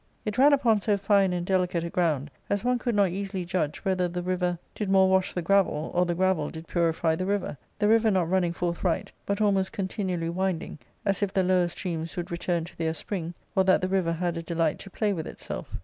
It 0.25 0.39
ran 0.39 0.51
upon 0.51 0.79
so 0.81 0.97
fine 0.97 1.31
and 1.31 1.45
delicate 1.45 1.83
a 1.83 1.89
ground 1.91 2.31
^s 2.49 2.63
one 2.63 2.79
could 2.79 2.95
not 2.95 3.09
easily 3.11 3.45
judge 3.45 3.85
whether 3.85 4.07
the 4.07 4.23
river 4.23 4.57
did 4.73 4.89
more 4.89 5.07
wash. 5.07 5.35
ARCADIA,— 5.37 5.43
Book 5.43 5.51
IL 5.51 5.53
I67 5.53 5.63
the 5.65 5.69
gravel, 5.75 5.91
or 5.93 6.05
the 6.07 6.15
gravel 6.15 6.49
did 6.49 6.67
purify 6.67 7.15
the 7.15 7.25
river, 7.27 7.55
the 7.77 7.87
river 7.87 8.09
not 8.09 8.25
fl' 8.25 8.31
running 8.33 8.53
forth 8.53 8.83
right,* 8.83 9.11
but 9.27 9.41
almost 9.41 9.71
continually 9.71 10.27
yrinding^as 10.27 11.21
if 11.21 11.31
the 11.31 11.43
lower 11.43 11.67
streams 11.67 12.15
would 12.17 12.31
return 12.31 12.63
to 12.65 12.75
their 12.79 12.95
spring, 12.95 13.35
or 13.55 13.63
that 13.63 13.79
the 13.81 13.87
river 13.87 14.13
had 14.13 14.37
a 14.37 14.41
delight 14.41 14.79
to 14.79 14.89
play 14.89 15.13
with 15.13 15.27
itself. 15.27 15.69